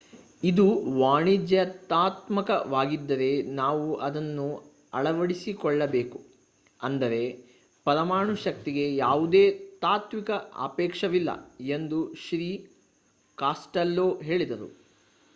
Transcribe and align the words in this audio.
ಇದು 0.43 0.63
ವಾಣಿಜ್ಯಾತ್ಮಕವಾಗಿದ್ದರೆ 0.99 3.43
ನಾವು 3.53 3.97
ಅದನ್ನು 3.97 4.63
ಅಳವಡಿಸಿಕೊಳ್ಳಬೇಕು 4.93 6.25
ಅಂದರೆ 6.79 7.51
ಪರಮಾಣು 7.85 8.37
ಶಕ್ತಿಗೆ 8.37 8.95
ಯಾವುದೇ 8.95 9.51
ತಾತ್ವಿಕ 9.81 10.31
ಆಕ್ಷೇಪವಿಲ್ಲ 10.65 11.29
ಎಂದು 11.75 12.15
ಶ್ರೀ 12.25 12.69
ಕಾಸ್ಟೆಲ್ಲೊ 13.37 14.21
ಹೇಳಿದರು 14.21 14.81